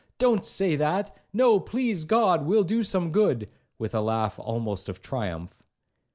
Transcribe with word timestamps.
don't 0.17 0.43
say 0.43 0.75
that,' 0.75 1.15
'No, 1.31 1.59
please 1.59 2.05
God, 2.05 2.43
we'll 2.47 2.63
do 2.63 2.81
some 2.81 3.11
good,' 3.11 3.47
with 3.77 3.93
a 3.93 4.01
laugh 4.01 4.39
almost 4.39 4.89
of 4.89 4.99
triumph. 4.99 5.61